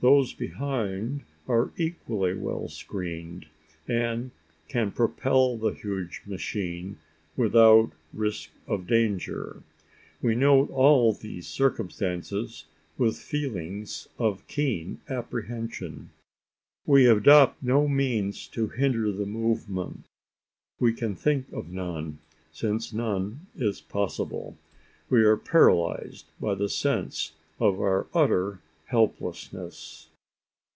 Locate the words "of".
8.68-8.86, 14.20-14.46, 21.52-21.70, 27.58-27.80